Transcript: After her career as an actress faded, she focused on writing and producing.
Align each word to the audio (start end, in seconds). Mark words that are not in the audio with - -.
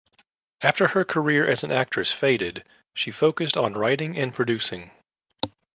After 0.63 0.87
her 0.87 1.05
career 1.05 1.45
as 1.45 1.63
an 1.63 1.71
actress 1.71 2.11
faded, 2.11 2.63
she 2.95 3.11
focused 3.11 3.55
on 3.55 3.75
writing 3.75 4.17
and 4.17 4.33
producing. 4.33 4.89